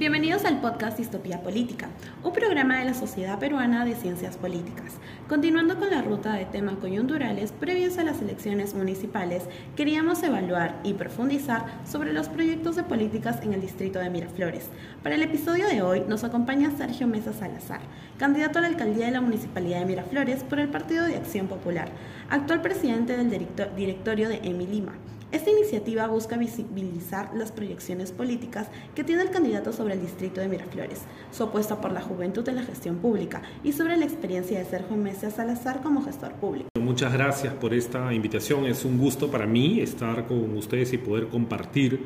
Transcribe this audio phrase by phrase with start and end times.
[0.00, 1.90] Bienvenidos al podcast Distopía Política,
[2.24, 4.94] un programa de la Sociedad Peruana de Ciencias Políticas.
[5.28, 9.42] Continuando con la ruta de temas coyunturales previos a las elecciones municipales,
[9.76, 14.70] queríamos evaluar y profundizar sobre los proyectos de políticas en el distrito de Miraflores.
[15.02, 17.80] Para el episodio de hoy nos acompaña Sergio Mesa Salazar,
[18.16, 21.90] candidato a la alcaldía de la Municipalidad de Miraflores por el Partido de Acción Popular,
[22.30, 23.28] actual presidente del
[23.76, 24.94] directorio de EMI Lima.
[25.32, 28.66] Esta iniciativa busca visibilizar las proyecciones políticas
[28.96, 32.56] que tiene el candidato sobre el distrito de Miraflores, su apuesta por la juventud en
[32.56, 36.68] la gestión pública y sobre la experiencia de Sergio Mesa Salazar como gestor público.
[36.80, 38.66] Muchas gracias por esta invitación.
[38.66, 42.00] Es un gusto para mí estar con ustedes y poder compartir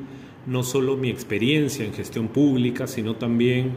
[0.47, 3.73] no solo mi experiencia en gestión pública, sino también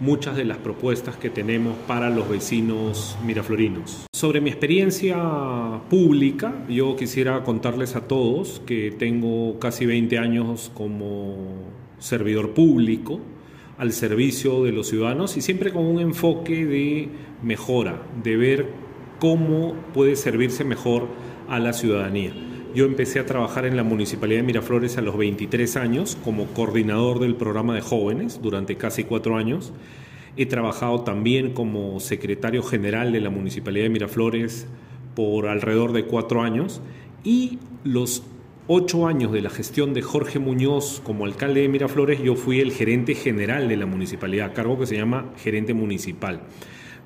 [0.00, 4.06] muchas de las propuestas que tenemos para los vecinos miraflorinos.
[4.12, 5.16] Sobre mi experiencia
[5.90, 11.36] pública, yo quisiera contarles a todos que tengo casi 20 años como
[11.98, 13.20] servidor público
[13.78, 17.08] al servicio de los ciudadanos y siempre con un enfoque de
[17.42, 18.66] mejora, de ver
[19.20, 21.06] cómo puede servirse mejor
[21.48, 22.47] a la ciudadanía.
[22.74, 27.18] Yo empecé a trabajar en la Municipalidad de Miraflores a los 23 años como coordinador
[27.18, 29.72] del programa de jóvenes durante casi cuatro años.
[30.36, 34.66] He trabajado también como secretario general de la Municipalidad de Miraflores
[35.14, 36.82] por alrededor de cuatro años
[37.24, 38.22] y los
[38.66, 42.72] ocho años de la gestión de Jorge Muñoz como alcalde de Miraflores, yo fui el
[42.72, 46.42] gerente general de la municipalidad, cargo que se llama gerente municipal.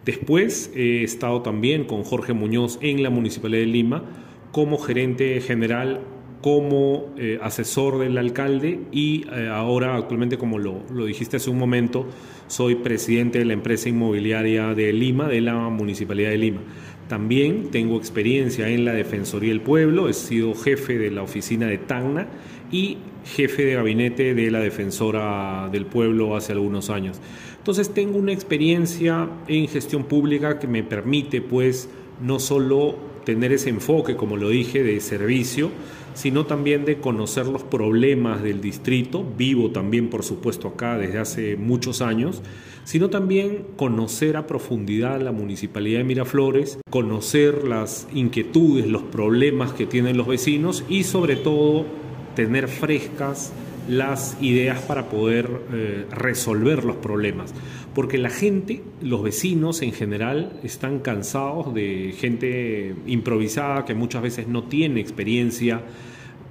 [0.05, 4.05] Después he estado también con Jorge Muñoz en la Municipalidad de Lima
[4.53, 6.00] como gerente general,
[6.42, 11.58] como eh, asesor del alcalde y eh, ahora actualmente, como lo, lo, dijiste hace un
[11.58, 12.06] momento,
[12.48, 16.61] soy presidente de la empresa inmobiliaria de Lima, de la Municipalidad de Lima.
[17.08, 21.78] También tengo experiencia en la Defensoría del Pueblo, he sido jefe de la oficina de
[21.78, 22.27] Tacna
[22.70, 27.20] y jefe de gabinete de la Defensora del Pueblo hace algunos años.
[27.58, 31.89] Entonces tengo una experiencia en gestión pública que me permite pues
[32.20, 35.70] no solo tener ese enfoque, como lo dije, de servicio,
[36.14, 41.57] sino también de conocer los problemas del distrito, vivo también por supuesto acá desde hace
[41.57, 42.42] muchos años,
[42.85, 49.86] sino también conocer a profundidad la municipalidad de Miraflores, conocer las inquietudes, los problemas que
[49.86, 51.86] tienen los vecinos y sobre todo
[52.35, 53.52] tener frescas
[53.89, 57.55] las ideas para poder eh, resolver los problemas.
[57.95, 64.48] Porque la gente, los vecinos en general, están cansados de gente improvisada que muchas veces
[64.48, 65.83] no tiene experiencia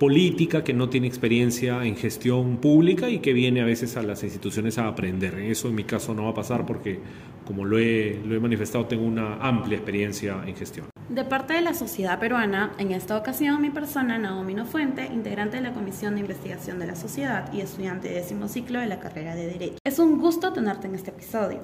[0.02, 4.24] política, que no tiene experiencia en gestión pública y que viene a veces a las
[4.24, 5.36] instituciones a aprender.
[5.36, 7.00] Eso en mi caso no va a pasar porque,
[7.46, 10.91] como lo he, lo he manifestado, tengo una amplia experiencia en gestión.
[11.11, 15.63] De parte de la sociedad peruana, en esta ocasión mi persona, Naomi Fuente, integrante de
[15.63, 19.35] la Comisión de Investigación de la Sociedad y estudiante de décimo ciclo de la carrera
[19.35, 19.77] de Derecho.
[19.83, 21.63] Es un gusto tenerte en este episodio.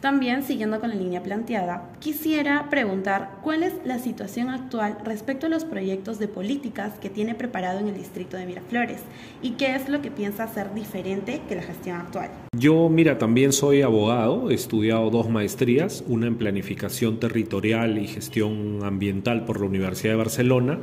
[0.00, 5.48] También, siguiendo con la línea planteada, quisiera preguntar cuál es la situación actual respecto a
[5.48, 9.00] los proyectos de políticas que tiene preparado en el distrito de Miraflores
[9.42, 12.30] y qué es lo que piensa hacer diferente que la gestión actual.
[12.56, 18.84] Yo, mira, también soy abogado, he estudiado dos maestrías, una en planificación territorial y gestión
[18.84, 20.78] ambiental por la Universidad de Barcelona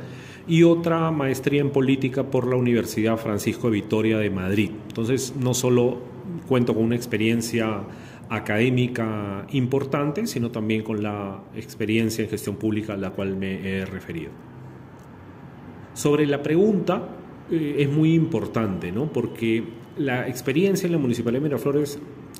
[0.46, 4.72] y otra maestría en política por la Universidad Francisco de Vitoria de Madrid.
[4.88, 6.00] Entonces, no solo
[6.46, 7.80] cuento con una experiencia
[8.28, 13.84] académica importante, sino también con la experiencia en gestión pública a la cual me he
[13.84, 14.30] referido.
[15.94, 17.08] Sobre la pregunta,
[17.50, 19.12] eh, es muy importante, ¿no?
[19.12, 19.64] porque
[19.96, 21.98] la experiencia en la Municipalidad de Miraflores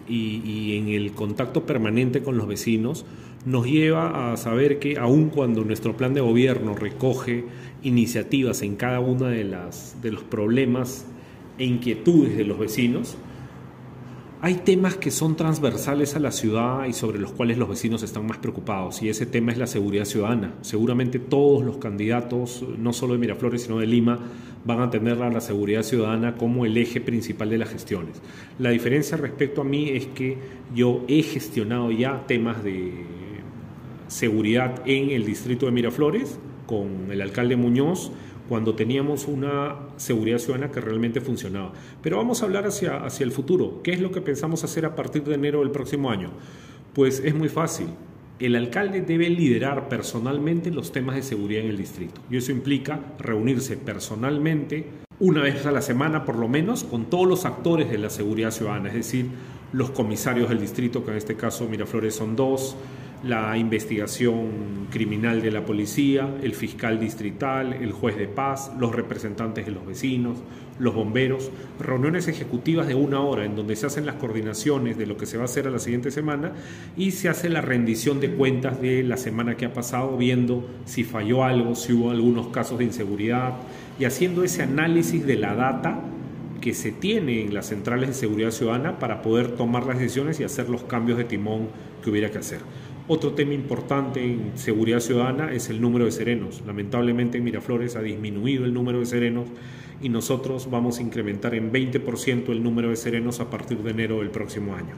[0.09, 3.07] y, y, en el contacto permanente con los vecinos
[3.47, 7.45] nos lleva a saber que aun cuando nuestro plan de gobierno recoge
[7.83, 11.07] iniciativas en cada uno de, las, de los problemas
[11.59, 13.17] e inquietudes de los vecinos,
[14.43, 18.27] hay temas que son transversales a la ciudad y sobre los cuales los vecinos están
[18.27, 20.55] más preocupados y ese tema es la seguridad ciudadana.
[20.61, 24.19] Seguramente todos los candidatos, no solo de Miraflores, sino de Lima,
[24.65, 28.21] van a tener la seguridad ciudadana como el eje principal de las gestiones.
[28.59, 30.37] La diferencia respecto a mí es que
[30.75, 32.93] yo he gestionado ya temas de
[34.09, 38.11] seguridad en el distrito de Miraflores con el alcalde Muñoz,
[38.49, 41.73] cuando teníamos una seguridad ciudadana que realmente funcionaba.
[42.03, 43.81] Pero vamos a hablar hacia, hacia el futuro.
[43.83, 46.31] ¿Qué es lo que pensamos hacer a partir de enero del próximo año?
[46.95, 47.89] Pues es muy fácil.
[48.39, 52.21] El alcalde debe liderar personalmente los temas de seguridad en el distrito.
[52.31, 54.85] Y eso implica reunirse personalmente
[55.19, 58.51] una vez a la semana por lo menos con todos los actores de la seguridad
[58.51, 59.31] ciudadana, es decir,
[59.73, 62.77] los comisarios del distrito, que en este caso Miraflores son dos,
[63.23, 69.67] la investigación criminal de la policía, el fiscal distrital, el juez de paz, los representantes
[69.67, 70.39] de los vecinos,
[70.79, 75.17] los bomberos, reuniones ejecutivas de una hora en donde se hacen las coordinaciones de lo
[75.17, 76.53] que se va a hacer a la siguiente semana
[76.97, 81.05] y se hace la rendición de cuentas de la semana que ha pasado, viendo si
[81.05, 83.55] falló algo, si hubo algunos casos de inseguridad
[83.99, 86.03] y haciendo ese análisis de la data
[86.61, 90.45] que se tiene en las centrales de seguridad ciudadana para poder tomar las decisiones y
[90.45, 91.69] hacer los cambios de timón
[92.03, 92.61] que hubiera que hacer.
[93.09, 96.65] Otro tema importante en seguridad ciudadana es el número de serenos.
[96.67, 99.47] Lamentablemente en Miraflores ha disminuido el número de serenos
[100.03, 104.19] y nosotros vamos a incrementar en 20% el número de serenos a partir de enero
[104.19, 104.97] del próximo año.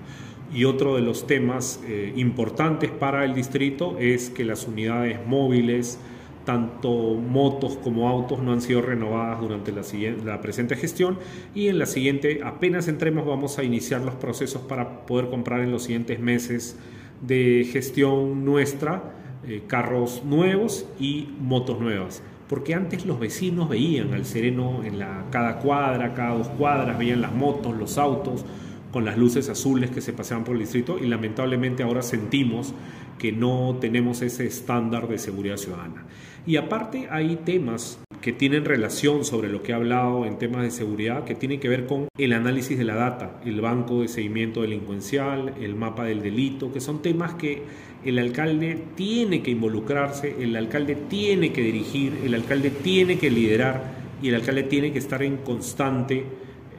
[0.55, 5.99] Y otro de los temas eh, importantes para el distrito es que las unidades móviles,
[6.47, 9.83] tanto motos como autos, no han sido renovadas durante la,
[10.25, 11.19] la presente gestión
[11.55, 15.71] y en la siguiente, apenas entremos, vamos a iniciar los procesos para poder comprar en
[15.71, 16.79] los siguientes meses
[17.21, 19.15] de gestión nuestra
[19.47, 22.23] eh, carros nuevos y motos nuevas.
[22.49, 27.21] Porque antes los vecinos veían al sereno en la, cada cuadra, cada dos cuadras, veían
[27.21, 28.45] las motos, los autos
[28.91, 32.75] con las luces azules que se paseaban por el distrito y lamentablemente ahora sentimos
[33.19, 36.07] que no tenemos ese estándar de seguridad ciudadana.
[36.47, 40.71] Y aparte hay temas que tienen relación sobre lo que he hablado en temas de
[40.71, 44.63] seguridad, que tienen que ver con el análisis de la data, el banco de seguimiento
[44.63, 47.63] delincuencial, el mapa del delito, que son temas que
[48.05, 53.99] el alcalde tiene que involucrarse, el alcalde tiene que dirigir, el alcalde tiene que liderar
[54.23, 56.25] y el alcalde tiene que estar en constante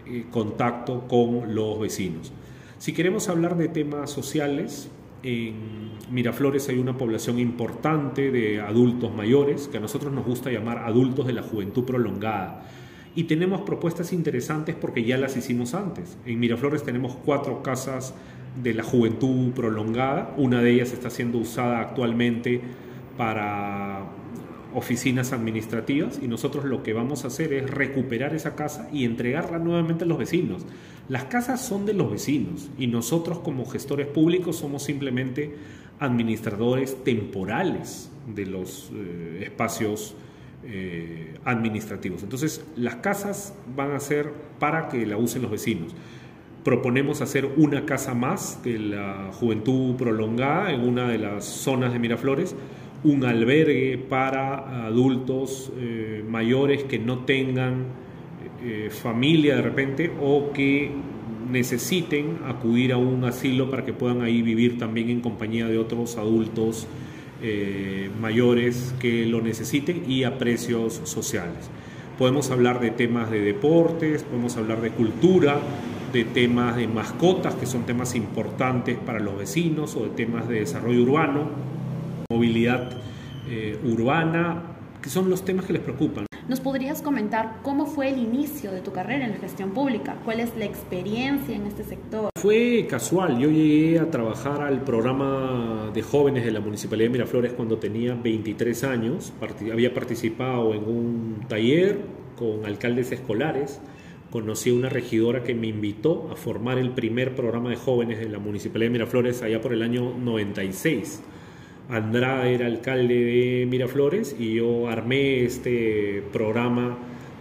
[0.07, 2.31] eh, contacto con los vecinos.
[2.79, 4.89] Si queremos hablar de temas sociales,
[5.23, 10.79] en Miraflores hay una población importante de adultos mayores, que a nosotros nos gusta llamar
[10.79, 12.65] adultos de la juventud prolongada.
[13.15, 16.17] Y tenemos propuestas interesantes porque ya las hicimos antes.
[16.25, 18.13] En Miraflores tenemos cuatro casas
[18.61, 20.33] de la juventud prolongada.
[20.37, 22.61] Una de ellas está siendo usada actualmente
[23.17, 24.05] para
[24.73, 29.59] oficinas administrativas y nosotros lo que vamos a hacer es recuperar esa casa y entregarla
[29.59, 30.65] nuevamente a los vecinos.
[31.07, 35.55] Las casas son de los vecinos y nosotros como gestores públicos somos simplemente
[35.99, 40.15] administradores temporales de los eh, espacios
[40.63, 42.23] eh, administrativos.
[42.23, 45.95] Entonces las casas van a ser para que la usen los vecinos
[46.63, 51.99] proponemos hacer una casa más de la juventud prolongada en una de las zonas de
[51.99, 52.55] Miraflores,
[53.03, 57.85] un albergue para adultos eh, mayores que no tengan
[58.63, 60.91] eh, familia de repente o que
[61.49, 66.17] necesiten acudir a un asilo para que puedan ahí vivir también en compañía de otros
[66.17, 66.87] adultos
[67.41, 71.69] eh, mayores que lo necesiten y a precios sociales.
[72.17, 75.57] Podemos hablar de temas de deportes, podemos hablar de cultura,
[76.11, 80.59] de temas de mascotas, que son temas importantes para los vecinos, o de temas de
[80.59, 81.49] desarrollo urbano,
[82.31, 82.91] movilidad
[83.49, 84.61] eh, urbana,
[85.01, 86.27] que son los temas que les preocupan.
[86.47, 90.15] ¿Nos podrías comentar cómo fue el inicio de tu carrera en la gestión pública?
[90.23, 92.29] ¿Cuál es la experiencia en este sector?
[92.35, 93.39] Fue casual.
[93.39, 98.13] Yo llegué a trabajar al programa de jóvenes de la Municipalidad de Miraflores cuando tenía
[98.13, 99.33] 23 años.
[99.71, 101.97] Había participado en un taller
[102.37, 103.81] con alcaldes escolares
[104.29, 108.31] conocí a una regidora que me invitó a formar el primer programa de jóvenes en
[108.31, 111.23] la Municipalidad de Miraflores allá por el año 96.
[111.89, 116.97] Andrade era alcalde de Miraflores y yo armé este programa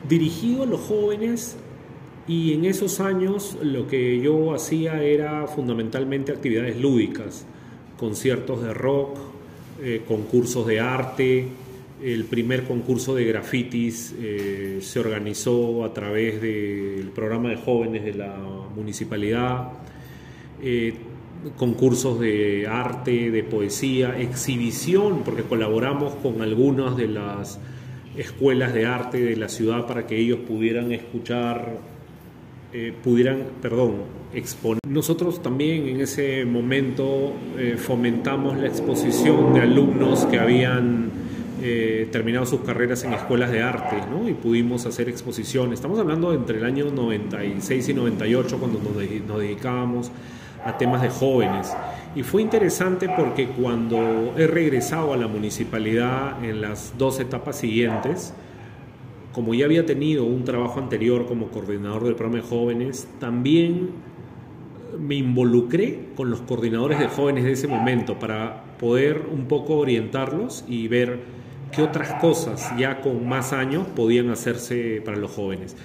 [0.09, 1.57] dirigido a los jóvenes
[2.27, 7.47] y en esos años lo que yo hacía era fundamentalmente actividades lúdicas,
[7.99, 9.19] conciertos de rock,
[9.83, 11.49] eh, concursos de arte,
[12.03, 18.15] el primer concurso de grafitis eh, se organizó a través del programa de jóvenes de
[18.15, 18.37] la
[18.75, 19.73] municipalidad,
[20.63, 20.95] eh,
[21.57, 27.59] concursos de arte, de poesía, exhibición, porque colaboramos con algunas de las
[28.17, 31.79] escuelas de arte de la ciudad para que ellos pudieran escuchar,
[32.73, 33.97] eh, pudieran, perdón,
[34.35, 34.81] exponer.
[34.89, 37.33] Nosotros también en ese momento
[37.77, 41.11] fomentamos la exposición de alumnos que habían
[41.61, 44.29] eh, terminado sus carreras en escuelas de arte ¿no?
[44.29, 45.81] y pudimos hacer exposiciones.
[45.81, 48.95] Estamos hablando entre el año 96 y 98 cuando nos,
[49.27, 50.13] nos dedicábamos
[50.65, 51.75] a temas de jóvenes.
[52.15, 58.33] Y fue interesante porque cuando he regresado a la municipalidad en las dos etapas siguientes,
[59.33, 63.91] como ya había tenido un trabajo anterior como coordinador del programa de jóvenes, también
[64.99, 70.65] me involucré con los coordinadores de jóvenes de ese momento para poder un poco orientarlos
[70.67, 71.21] y ver
[71.73, 75.77] qué otras cosas ya con más años podían hacerse para los jóvenes.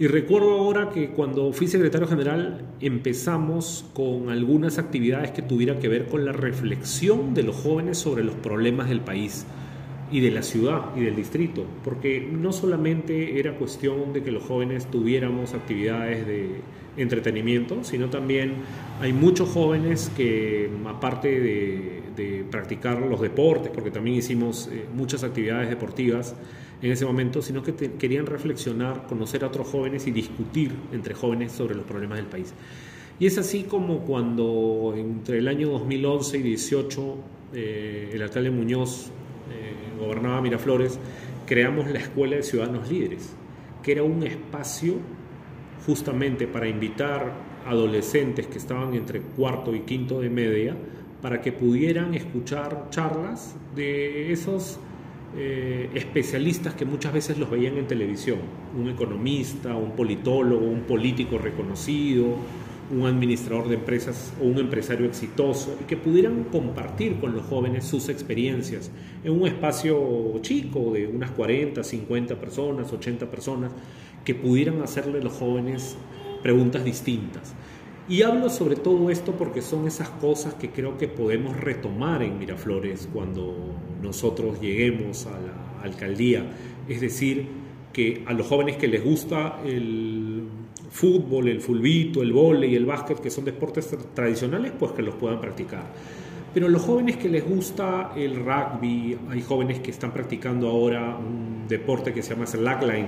[0.00, 5.88] Y recuerdo ahora que cuando fui secretario general empezamos con algunas actividades que tuvieran que
[5.88, 9.44] ver con la reflexión de los jóvenes sobre los problemas del país
[10.12, 14.44] y de la ciudad y del distrito, porque no solamente era cuestión de que los
[14.44, 16.60] jóvenes tuviéramos actividades de
[16.96, 18.54] entretenimiento, sino también
[19.00, 21.98] hay muchos jóvenes que, aparte de,
[22.50, 26.34] practicar los deportes, porque también hicimos eh, muchas actividades deportivas
[26.80, 31.52] en ese momento, sino que querían reflexionar, conocer a otros jóvenes y discutir entre jóvenes
[31.52, 32.54] sobre los problemas del país.
[33.20, 37.16] Y es así como cuando entre el año 2011 y 2018
[37.54, 39.10] eh, el alcalde Muñoz
[39.50, 40.98] eh, gobernaba Miraflores,
[41.46, 43.34] creamos la Escuela de Ciudadanos Líderes,
[43.82, 44.94] que era un espacio
[45.84, 47.32] justamente para invitar
[47.66, 50.76] adolescentes que estaban entre cuarto y quinto de media
[51.20, 54.78] para que pudieran escuchar charlas de esos
[55.36, 58.38] eh, especialistas que muchas veces los veían en televisión,
[58.76, 62.36] un economista, un politólogo, un político reconocido,
[62.90, 67.84] un administrador de empresas o un empresario exitoso y que pudieran compartir con los jóvenes
[67.84, 68.90] sus experiencias
[69.22, 73.72] en un espacio chico de unas 40, 50 personas, 80 personas,
[74.24, 75.96] que pudieran hacerle a los jóvenes
[76.42, 77.54] preguntas distintas.
[78.08, 82.38] Y hablo sobre todo esto porque son esas cosas que creo que podemos retomar en
[82.38, 83.54] Miraflores cuando
[84.02, 86.46] nosotros lleguemos a la alcaldía.
[86.88, 87.46] Es decir,
[87.92, 90.44] que a los jóvenes que les gusta el
[90.90, 95.40] fútbol, el fulbito, el vóley, el básquet, que son deportes tradicionales, pues que los puedan
[95.40, 95.84] practicar.
[96.54, 101.68] Pero los jóvenes que les gusta el rugby, hay jóvenes que están practicando ahora un
[101.68, 103.06] deporte que se llama slackline,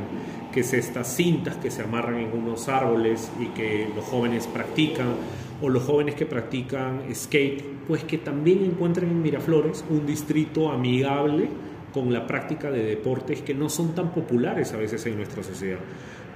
[0.53, 5.15] que es estas cintas que se amarran en unos árboles y que los jóvenes practican,
[5.63, 11.49] o los jóvenes que practican skate, pues que también encuentren en Miraflores un distrito amigable
[11.93, 15.79] con la práctica de deportes que no son tan populares a veces en nuestra sociedad.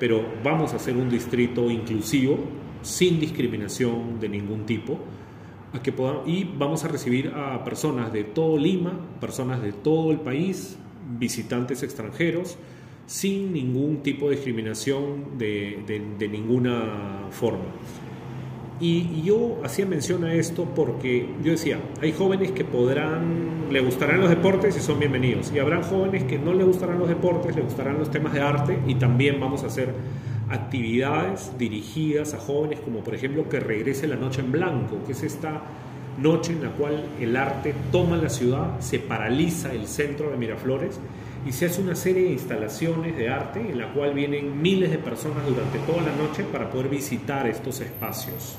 [0.00, 2.38] Pero vamos a hacer un distrito inclusivo,
[2.82, 4.98] sin discriminación de ningún tipo,
[5.74, 5.92] a que
[6.26, 10.78] y vamos a recibir a personas de todo Lima, personas de todo el país,
[11.18, 12.56] visitantes extranjeros,
[13.06, 15.82] sin ningún tipo de discriminación de,
[16.18, 17.64] de, ninguna forma.
[18.80, 24.20] Y, yo hacía mención a esto porque yo decía, hay jóvenes que podrán, le gustarán
[24.20, 25.52] los deportes y son bienvenidos.
[25.52, 28.78] Y habrán jóvenes que no le gustarán los deportes, le gustarán los temas de arte
[28.86, 29.92] y también vamos a hacer
[30.54, 35.22] actividades dirigidas a jóvenes como por ejemplo que regrese la noche en blanco, que es
[35.22, 35.62] esta
[36.18, 40.98] noche en la cual el arte toma la ciudad, se paraliza el centro de Miraflores
[41.46, 44.98] y se hace una serie de instalaciones de arte en la cual vienen miles de
[44.98, 48.56] personas durante toda la noche para poder visitar estos espacios.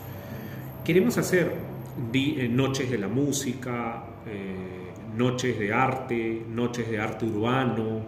[0.84, 1.52] Queremos hacer
[2.14, 8.02] eh, noches de la música, eh, noches de arte, noches de arte urbano,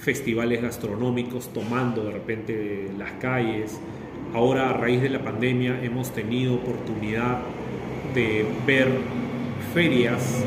[0.00, 3.78] festivales gastronómicos tomando de repente las calles.
[4.34, 7.40] Ahora a raíz de la pandemia hemos tenido oportunidad
[8.14, 8.88] de ver
[9.74, 10.44] ferias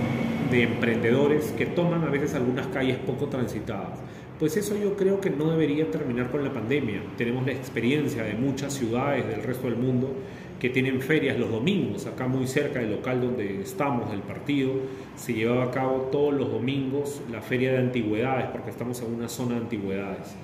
[0.51, 3.99] de emprendedores que toman a veces algunas calles poco transitadas.
[4.39, 7.01] Pues eso yo creo que no debería terminar con la pandemia.
[7.17, 10.13] Tenemos la experiencia de muchas ciudades del resto del mundo
[10.61, 12.05] que tienen ferias los domingos.
[12.05, 14.73] Acá muy cerca del local donde estamos, del partido,
[15.15, 19.27] se llevaba a cabo todos los domingos la feria de antigüedades, porque estamos en una
[19.27, 20.35] zona de antigüedades.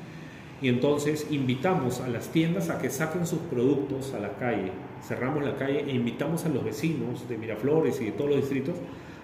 [0.60, 4.72] Y entonces invitamos a las tiendas a que saquen sus productos a la calle.
[5.08, 8.74] Cerramos la calle e invitamos a los vecinos de Miraflores y de todos los distritos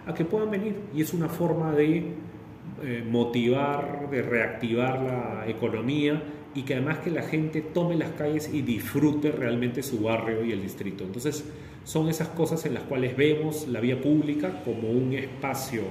[0.06, 0.76] a que puedan venir.
[0.94, 2.12] Y es una forma de
[2.84, 6.22] eh, motivar, de reactivar la economía
[6.56, 10.52] y que además que la gente tome las calles y disfrute realmente su barrio y
[10.52, 11.04] el distrito.
[11.04, 11.44] Entonces
[11.84, 15.84] son esas cosas en las cuales vemos la vía pública como un espacio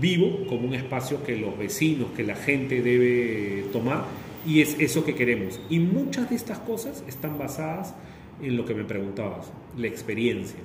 [0.00, 4.04] vivo, como un espacio que los vecinos, que la gente debe tomar
[4.46, 5.60] y es eso que queremos.
[5.68, 7.94] Y muchas de estas cosas están basadas
[8.42, 10.60] en lo que me preguntabas, la experiencia.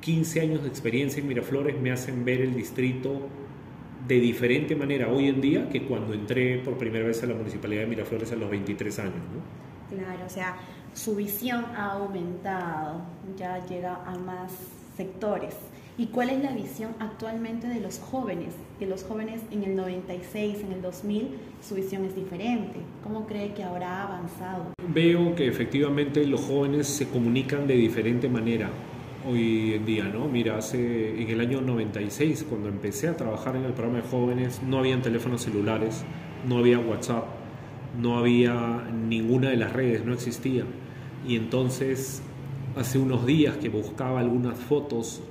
[0.00, 3.28] 15 años de experiencia en Miraflores me hacen ver el distrito
[4.06, 7.82] de diferente manera hoy en día que cuando entré por primera vez a la Municipalidad
[7.82, 9.14] de Miraflores a los 23 años.
[9.88, 10.56] Claro, o sea,
[10.94, 13.02] su visión ha aumentado,
[13.36, 14.52] ya llega a más
[14.96, 15.54] sectores.
[15.98, 18.54] ¿Y cuál es la visión actualmente de los jóvenes?
[18.78, 21.28] Que los jóvenes en el 96, en el 2000,
[21.60, 22.80] su visión es diferente.
[23.04, 24.72] ¿Cómo cree que ahora ha avanzado?
[24.88, 28.70] Veo que efectivamente los jóvenes se comunican de diferente manera
[29.26, 30.26] hoy en día, ¿no?
[30.28, 34.60] Mira, hace en el año 96, cuando empecé a trabajar en el programa de jóvenes,
[34.66, 36.04] no habían teléfonos celulares,
[36.46, 37.24] no había WhatsApp,
[38.00, 40.64] no había ninguna de las redes, no existía.
[41.26, 42.22] Y entonces,
[42.76, 45.22] hace unos días que buscaba algunas fotos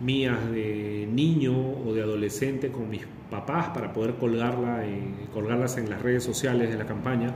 [0.00, 1.54] mías de niño
[1.86, 4.84] o de adolescente con mis papás para poder colgarla
[5.32, 7.34] colgarlas en las redes sociales de la campaña,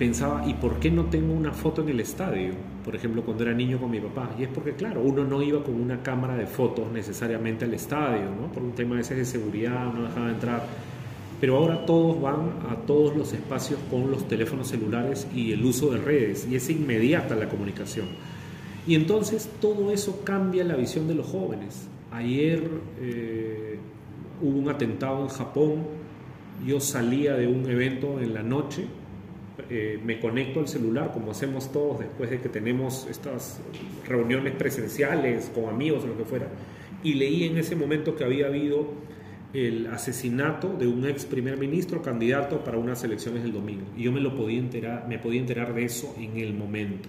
[0.00, 2.54] pensaba, ¿y por qué no tengo una foto en el estadio?
[2.82, 4.30] Por ejemplo, cuando era niño con mi papá.
[4.38, 8.30] Y es porque, claro, uno no iba con una cámara de fotos necesariamente al estadio,
[8.30, 8.50] ¿no?
[8.50, 10.66] Por un tema ese de seguridad, no dejaba entrar.
[11.38, 15.90] Pero ahora todos van a todos los espacios con los teléfonos celulares y el uso
[15.90, 18.06] de redes, y es inmediata la comunicación.
[18.86, 21.88] Y entonces todo eso cambia la visión de los jóvenes.
[22.10, 22.70] Ayer
[23.02, 23.78] eh,
[24.40, 25.84] hubo un atentado en Japón,
[26.66, 28.86] yo salía de un evento en la noche
[29.68, 33.60] eh, me conecto al celular, como hacemos todos después de que tenemos estas
[34.06, 36.46] reuniones presenciales con amigos o lo que fuera,
[37.02, 38.88] y leí en ese momento que había habido
[39.52, 43.84] el asesinato de un ex primer ministro candidato para unas elecciones del domingo.
[43.96, 47.08] Y yo me lo podía enterar, me podía enterar de eso en el momento.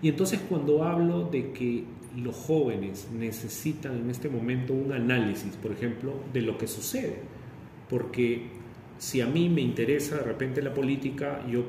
[0.00, 1.84] Y entonces cuando hablo de que
[2.16, 7.18] los jóvenes necesitan en este momento un análisis, por ejemplo, de lo que sucede,
[7.90, 8.46] porque
[8.98, 11.64] si a mí me interesa de repente la política, yo,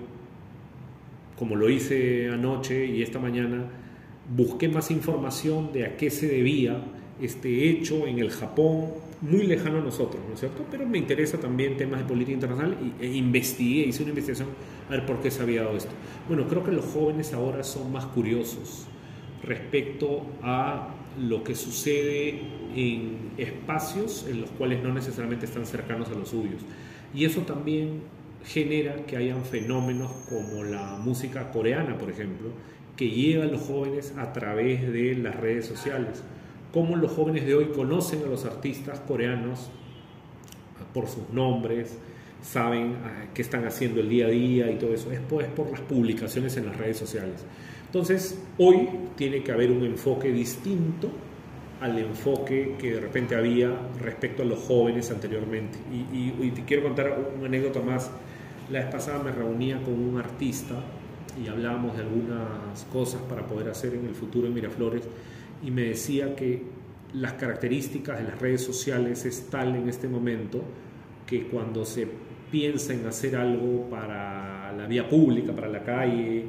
[1.38, 3.66] como lo hice anoche y esta mañana,
[4.36, 6.82] busqué más información de a qué se debía
[7.22, 8.92] este hecho en el Japón,
[9.22, 10.64] muy lejano a nosotros, ¿no es cierto?
[10.70, 14.50] Pero me interesa también temas de política internacional e investigué, hice una investigación
[14.88, 15.92] a ver por qué se había dado esto.
[16.28, 18.86] Bueno, creo que los jóvenes ahora son más curiosos
[19.44, 22.42] respecto a lo que sucede
[22.76, 26.62] en espacios en los cuales no necesariamente están cercanos a los suyos.
[27.14, 28.02] Y eso también
[28.44, 32.50] genera que hayan fenómenos como la música coreana, por ejemplo,
[32.96, 36.24] que lleva a los jóvenes a través de las redes sociales.
[36.72, 39.70] Cómo los jóvenes de hoy conocen a los artistas coreanos
[40.94, 41.98] por sus nombres,
[42.42, 45.12] saben ah, qué están haciendo el día a día y todo eso.
[45.12, 47.46] Es pues por las publicaciones en las redes sociales.
[47.86, 51.10] Entonces, hoy tiene que haber un enfoque distinto
[51.82, 55.78] al enfoque que de repente había respecto a los jóvenes anteriormente.
[56.14, 58.10] Y, te quiero contar una anécdota más.
[58.72, 60.76] La vez pasada me reunía con un artista
[61.42, 65.04] y hablábamos de algunas cosas para poder hacer en el futuro en Miraflores
[65.64, 66.64] y me decía que
[67.14, 70.62] las características de las redes sociales es tal en este momento
[71.26, 72.08] que cuando se
[72.52, 76.46] piensa en hacer algo para la vía pública, para la calle,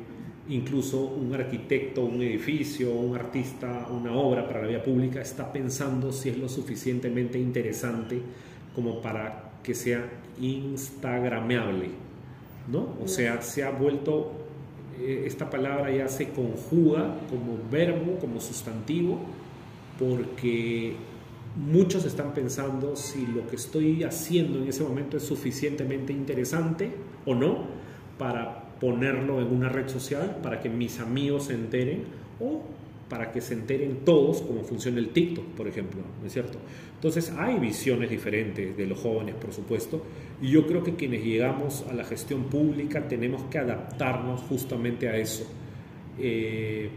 [0.49, 6.13] incluso un arquitecto, un edificio, un artista, una obra para la vía pública está pensando
[6.13, 8.21] si es lo suficientemente interesante
[8.75, 10.09] como para que sea
[10.41, 11.89] instagrameable,
[12.71, 12.97] ¿no?
[13.03, 14.33] O sea, se ha vuelto,
[14.99, 19.19] eh, esta palabra ya se conjuga como verbo, como sustantivo,
[19.99, 20.95] porque
[21.57, 26.91] muchos están pensando si lo que estoy haciendo en ese momento es suficientemente interesante
[27.27, 27.67] o no
[28.17, 32.05] para ponerlo en una red social para que mis amigos se enteren
[32.41, 32.63] o
[33.09, 36.59] para que se enteren todos cómo funciona el TikTok, por ejemplo, ¿no es cierto?
[36.95, 40.03] Entonces hay visiones diferentes de los jóvenes, por supuesto,
[40.43, 45.17] y yo creo que quienes llegamos a la gestión pública tenemos que adaptarnos justamente a
[45.17, 45.47] eso.
[46.19, 46.91] Eh,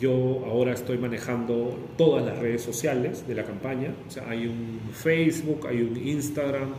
[0.00, 4.80] yo ahora estoy manejando todas las redes sociales de la campaña, o sea, hay un
[4.92, 6.70] Facebook, hay un Instagram,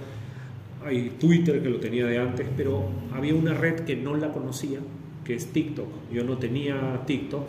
[0.88, 4.80] hay Twitter que lo tenía de antes, pero había una red que no la conocía,
[5.23, 5.88] que es TikTok.
[6.12, 7.43] Yo no tenía TikTok,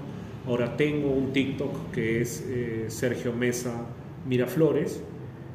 [0.47, 3.87] ahora tengo un TikTok que es eh, Sergio Mesa
[4.27, 5.03] Miraflores.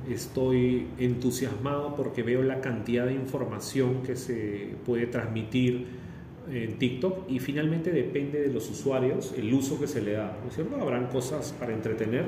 [0.10, 5.86] Estoy entusiasmado porque veo la cantidad de información que se puede transmitir
[6.52, 10.38] en TikTok y finalmente depende de los usuarios el uso que se le da.
[10.42, 10.76] ¿no es cierto?
[10.76, 12.26] Habrán cosas para entretener,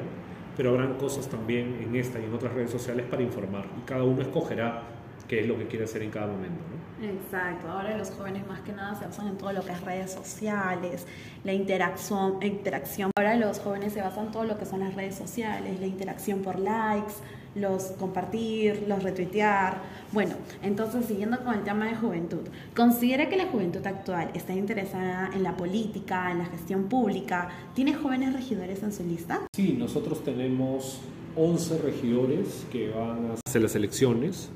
[0.55, 4.05] pero habrán cosas también en esta y en otras redes sociales para informar y cada
[4.05, 4.94] uno escogerá
[5.27, 6.61] qué es lo que quiere hacer en cada momento.
[6.69, 7.07] ¿no?
[7.07, 10.11] Exacto, ahora los jóvenes más que nada se basan en todo lo que es redes
[10.11, 11.05] sociales,
[11.43, 13.11] la interacción, interacción.
[13.17, 16.41] Ahora los jóvenes se basan en todo lo que son las redes sociales, la interacción
[16.41, 17.13] por likes,
[17.55, 19.81] los compartir, los retuitear.
[20.11, 25.31] Bueno, entonces siguiendo con el tema de juventud, ¿considera que la juventud actual está interesada
[25.33, 27.49] en la política, en la gestión pública?
[27.73, 29.41] ¿Tiene jóvenes regidores en su lista?
[29.53, 31.01] Sí, nosotros tenemos
[31.35, 34.49] 11 regidores que van a hacer las elecciones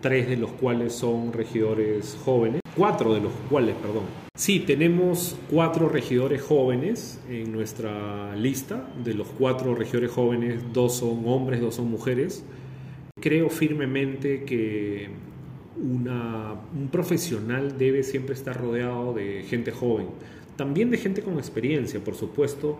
[0.00, 4.04] tres de los cuales son regidores jóvenes, cuatro de los cuales, perdón.
[4.36, 8.86] Sí, tenemos cuatro regidores jóvenes en nuestra lista.
[9.02, 12.44] De los cuatro regidores jóvenes, dos son hombres, dos son mujeres.
[13.20, 15.08] Creo firmemente que
[15.78, 20.06] un profesional debe siempre estar rodeado de gente joven,
[20.56, 22.78] también de gente con experiencia, por supuesto,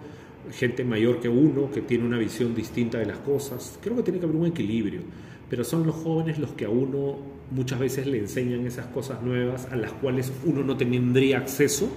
[0.53, 3.79] gente mayor que uno, que tiene una visión distinta de las cosas.
[3.83, 5.01] Creo que tiene que haber un equilibrio
[5.49, 7.17] pero son los jóvenes los que a uno
[7.51, 11.89] muchas veces le enseñan esas cosas nuevas a las cuales uno no tendría acceso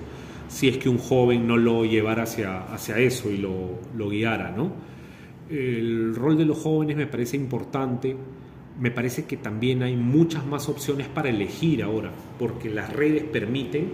[0.47, 4.51] si es que un joven no lo llevara hacia, hacia eso y lo, lo guiara.
[4.51, 4.71] ¿no?
[5.49, 8.15] El rol de los jóvenes me parece importante
[8.79, 13.91] me parece que también hay muchas más opciones para elegir ahora, porque las redes permiten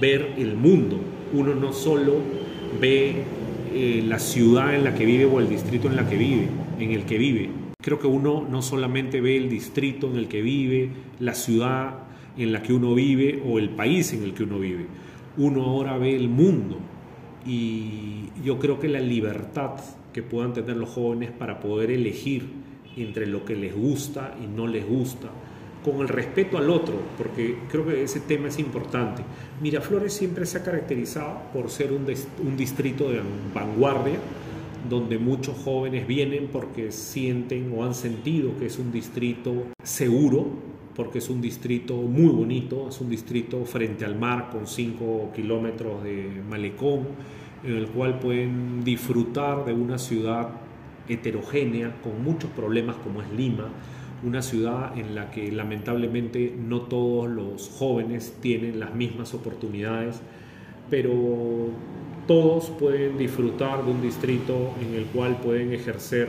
[0.00, 1.00] ver el mundo.
[1.32, 2.18] Uno no solo
[2.80, 3.24] ve
[3.74, 6.92] eh, la ciudad en la que vive o el distrito en la que vive, en
[6.92, 7.50] el que vive.
[7.82, 12.00] Creo que uno no solamente ve el distrito en el que vive, la ciudad
[12.36, 14.86] en la que uno vive o el país en el que uno vive.
[15.36, 16.78] Uno ahora ve el mundo
[17.46, 19.72] y yo creo que la libertad
[20.12, 22.48] que puedan tener los jóvenes para poder elegir
[22.96, 25.28] entre lo que les gusta y no les gusta,
[25.84, 29.22] con el respeto al otro, porque creo que ese tema es importante.
[29.62, 32.04] Miraflores siempre se ha caracterizado por ser un,
[32.44, 33.20] un distrito de
[33.54, 34.18] vanguardia,
[34.88, 40.46] donde muchos jóvenes vienen porque sienten o han sentido que es un distrito seguro,
[40.94, 46.02] porque es un distrito muy bonito, es un distrito frente al mar con 5 kilómetros
[46.02, 47.08] de malecón,
[47.64, 50.48] en el cual pueden disfrutar de una ciudad
[51.08, 53.68] heterogénea con muchos problemas como es Lima,
[54.22, 60.20] una ciudad en la que lamentablemente no todos los jóvenes tienen las mismas oportunidades,
[60.90, 61.70] pero
[62.30, 66.28] todos pueden disfrutar de un distrito en el cual pueden ejercer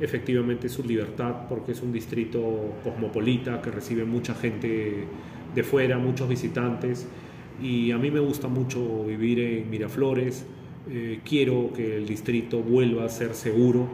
[0.00, 5.04] efectivamente su libertad porque es un distrito cosmopolita que recibe mucha gente
[5.54, 7.06] de fuera, muchos visitantes.
[7.62, 10.44] Y a mí me gusta mucho vivir en Miraflores,
[10.90, 13.86] eh, quiero que el distrito vuelva a ser seguro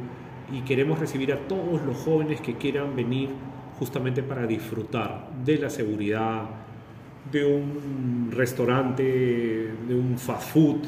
[0.51, 3.29] y queremos recibir a todos los jóvenes que quieran venir
[3.79, 6.49] justamente para disfrutar de la seguridad,
[7.31, 9.03] de un restaurante,
[9.87, 10.79] de un fast food,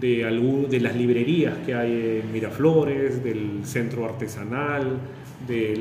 [0.00, 4.98] de, de las librerías que hay en Miraflores, del centro artesanal,
[5.46, 5.80] de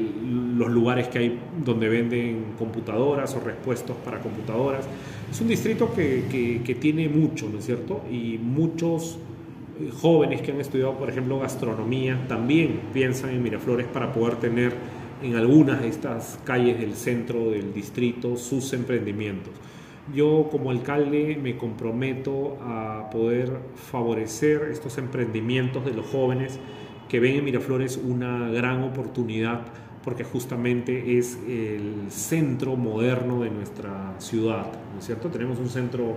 [0.58, 4.86] los lugares que hay donde venden computadoras o repuestos para computadoras.
[5.30, 8.04] Es un distrito que, que tiene mucho, ¿no es cierto?
[8.10, 9.18] Y muchos
[10.02, 14.74] jóvenes que han estudiado, por ejemplo, gastronomía, también piensan en Miraflores para poder tener
[15.24, 19.54] en algunas de estas calles del centro del distrito sus emprendimientos.
[20.14, 26.60] Yo como alcalde me comprometo a poder favorecer estos emprendimientos de los jóvenes
[27.10, 29.62] que ven en Miraflores una gran oportunidad
[30.04, 35.28] porque justamente es el centro moderno de nuestra ciudad, ¿no es cierto?
[35.28, 36.16] Tenemos un centro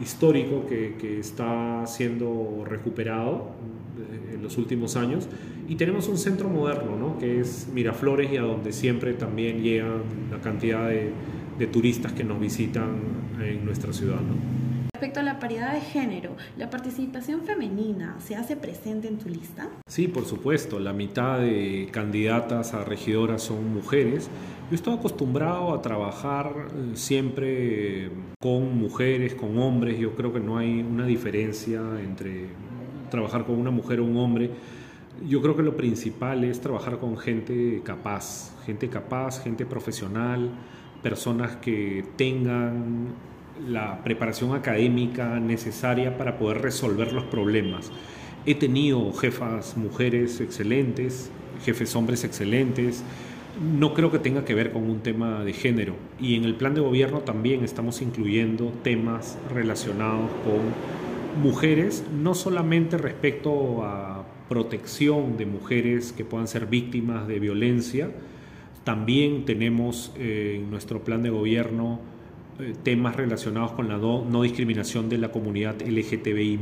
[0.00, 3.50] histórico que, que, está siendo recuperado
[3.98, 5.28] eh, en los últimos años.
[5.68, 7.18] Y tenemos un centro moderno, ¿no?
[7.18, 11.12] que es Miraflores y a donde siempre también llegan la cantidad de,
[11.58, 12.96] de turistas que nos visitan
[13.40, 14.20] en nuestra ciudad.
[14.20, 14.88] ¿no?
[14.98, 19.68] Respecto a la paridad de género, ¿la participación femenina se hace presente en tu lista?
[19.86, 20.80] Sí, por supuesto.
[20.80, 24.28] La mitad de candidatas a regidoras son mujeres.
[24.70, 30.00] Yo estoy acostumbrado a trabajar eh, siempre con mujeres, con hombres.
[30.00, 32.48] Yo creo que no hay una diferencia entre
[33.08, 34.50] trabajar con una mujer o un hombre.
[35.26, 40.50] Yo creo que lo principal es trabajar con gente capaz, gente capaz, gente profesional,
[41.02, 43.08] personas que tengan
[43.66, 47.90] la preparación académica necesaria para poder resolver los problemas.
[48.46, 51.30] He tenido jefas mujeres excelentes,
[51.64, 53.02] jefes hombres excelentes.
[53.60, 55.96] No creo que tenga que ver con un tema de género.
[56.20, 62.96] Y en el plan de gobierno también estamos incluyendo temas relacionados con mujeres, no solamente
[62.96, 68.10] respecto a protección de mujeres que puedan ser víctimas de violencia,
[68.88, 72.00] también tenemos eh, en nuestro plan de gobierno
[72.58, 76.58] eh, temas relacionados con la no, discriminación de la comunidad LGTBI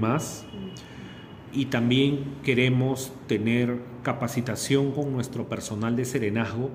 [1.52, 6.70] y también queremos tener capacitación con nuestro personal de serenazgo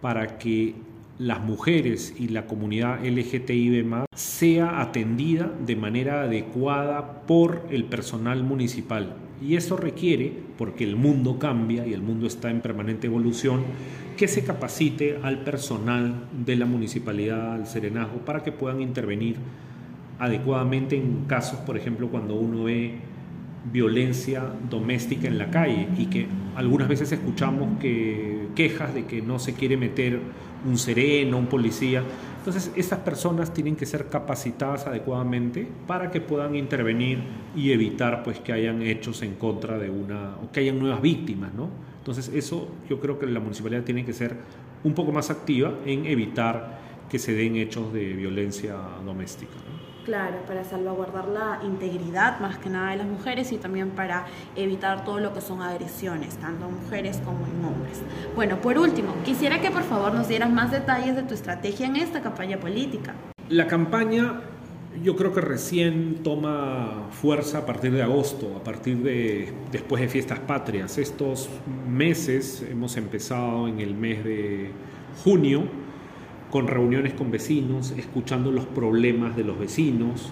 [0.00, 0.76] para que
[1.18, 9.16] las mujeres y la comunidad LGTBI sea atendida de manera adecuada por el personal municipal.
[9.42, 13.62] Y eso requiere, porque el mundo cambia y el mundo está en permanente evolución,
[14.16, 19.36] que se capacite al personal de la municipalidad, al serenazgo, para que puedan intervenir
[20.18, 22.94] adecuadamente en casos, por ejemplo, cuando uno ve
[23.72, 29.38] violencia doméstica en la calle y que algunas veces escuchamos que quejas de que no
[29.38, 30.20] se quiere meter
[30.66, 32.02] un sereno, un policía.
[32.44, 37.20] Entonces, estas personas tienen que ser capacitadas adecuadamente para que puedan intervenir
[37.56, 41.54] y evitar pues que hayan hechos en contra de una o que hayan nuevas víctimas,
[41.54, 41.70] ¿no?
[42.00, 44.36] Entonces, eso yo creo que la municipalidad tiene que ser
[44.84, 48.76] un poco más activa en evitar que se den hechos de violencia
[49.06, 49.54] doméstica.
[50.04, 55.02] Claro, para salvaguardar la integridad más que nada de las mujeres y también para evitar
[55.02, 58.02] todo lo que son agresiones, tanto en mujeres como en hombres.
[58.36, 61.96] Bueno, por último, quisiera que por favor nos dieras más detalles de tu estrategia en
[61.96, 63.14] esta campaña política.
[63.48, 64.42] La campaña
[65.02, 70.08] yo creo que recién toma fuerza a partir de agosto, a partir de después de
[70.08, 70.98] fiestas patrias.
[70.98, 71.48] Estos
[71.88, 74.70] meses hemos empezado en el mes de
[75.24, 75.83] junio
[76.54, 80.30] con reuniones con vecinos, escuchando los problemas de los vecinos,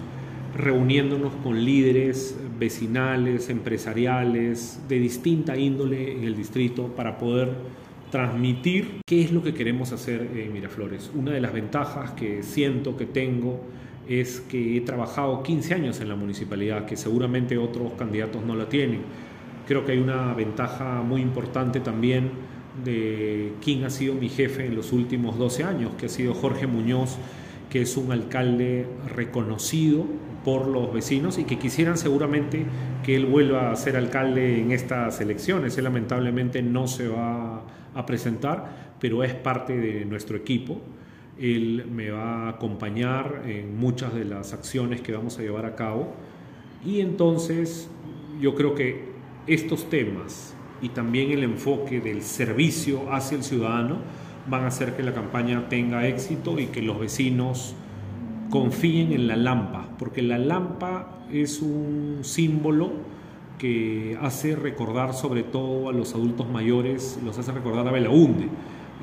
[0.55, 7.51] reuniéndonos con líderes vecinales, empresariales, de distinta índole en el distrito para poder
[8.09, 11.11] transmitir qué es lo que queremos hacer en Miraflores.
[11.13, 13.59] Una de las ventajas que siento que tengo
[14.07, 18.69] es que he trabajado 15 años en la municipalidad, que seguramente otros candidatos no la
[18.69, 19.01] tienen.
[19.67, 22.52] Creo que hay una ventaja muy importante también
[22.83, 26.67] de quién ha sido mi jefe en los últimos 12 años, que ha sido Jorge
[26.67, 27.17] Muñoz,
[27.69, 30.05] que es un alcalde reconocido
[30.43, 32.65] por los vecinos y que quisieran seguramente
[33.03, 35.77] que él vuelva a ser alcalde en estas elecciones.
[35.77, 37.63] Él lamentablemente no se va
[37.95, 40.81] a presentar, pero es parte de nuestro equipo.
[41.39, 45.75] Él me va a acompañar en muchas de las acciones que vamos a llevar a
[45.75, 46.13] cabo.
[46.85, 47.89] Y entonces
[48.39, 49.13] yo creo que
[49.47, 53.99] estos temas y también el enfoque del servicio hacia el ciudadano
[54.47, 57.73] van a hacer que la campaña tenga éxito y que los vecinos
[58.49, 62.91] confíen en la Lampa, porque la Lampa es un símbolo
[63.57, 68.49] que hace recordar sobre todo a los adultos mayores, los hace recordar a Belaunde,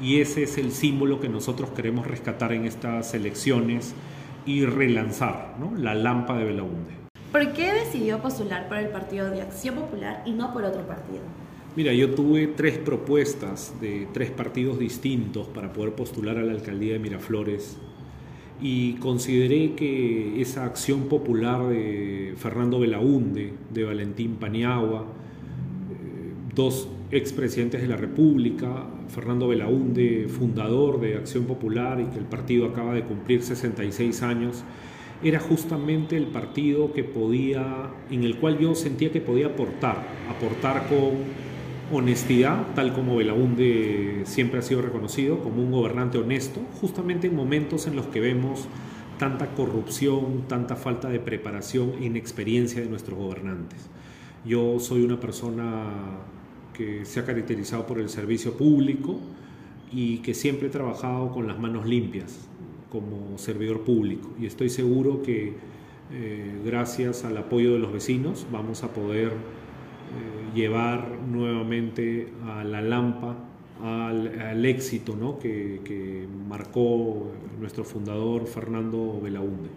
[0.02, 3.94] y ese es el símbolo que nosotros queremos rescatar en estas elecciones
[4.44, 5.74] y relanzar, ¿no?
[5.78, 6.92] la Lampa de Belaunde.
[7.32, 11.22] ¿Por qué decidió postular por el Partido de Acción Popular y no por otro partido?
[11.76, 16.94] Mira, yo tuve tres propuestas de tres partidos distintos para poder postular a la alcaldía
[16.94, 17.76] de Miraflores
[18.60, 27.80] y consideré que esa acción popular de Fernando Belaunde, de Valentín Paniagua, eh, dos expresidentes
[27.80, 33.04] de la República, Fernando Belaunde, fundador de Acción Popular y que el partido acaba de
[33.04, 34.64] cumplir 66 años,
[35.22, 40.88] era justamente el partido que podía, en el cual yo sentía que podía aportar, aportar
[40.88, 41.49] con
[41.92, 47.86] honestidad, tal como Belaunde siempre ha sido reconocido como un gobernante honesto, justamente en momentos
[47.86, 48.68] en los que vemos
[49.18, 53.90] tanta corrupción, tanta falta de preparación e inexperiencia de nuestros gobernantes.
[54.44, 55.84] Yo soy una persona
[56.72, 59.20] que se ha caracterizado por el servicio público
[59.92, 62.48] y que siempre he trabajado con las manos limpias
[62.90, 65.54] como servidor público y estoy seguro que
[66.12, 69.32] eh, gracias al apoyo de los vecinos vamos a poder
[70.54, 73.36] llevar nuevamente a la Lampa
[73.82, 75.38] al, éxito ¿no?
[75.38, 79.70] que, que, marcó nuestro fundador Fernando Belaunde.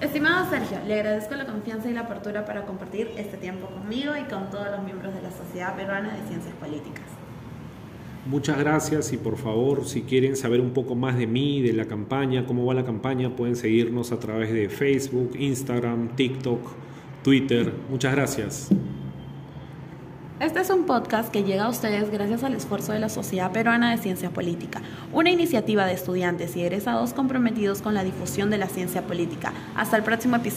[0.00, 4.24] Estimado Sergio, le agradezco la confianza y la apertura para compartir este tiempo conmigo y
[4.24, 7.04] con todos los miembros de la Sociedad Peruana de Ciencias Políticas.
[8.26, 11.86] Muchas gracias y por favor, si quieren saber un poco más de mí, de la
[11.86, 16.60] campaña, cómo va la campaña, pueden seguirnos a través de Facebook, Instagram, TikTok,
[17.24, 17.72] Twitter.
[17.90, 18.68] Muchas gracias.
[20.40, 23.92] Este es un podcast que llega a ustedes gracias al esfuerzo de la Sociedad Peruana
[23.92, 28.66] de Ciencia Política, una iniciativa de estudiantes y egresados comprometidos con la difusión de la
[28.66, 29.52] ciencia política.
[29.76, 30.50] Hasta el próximo episodio.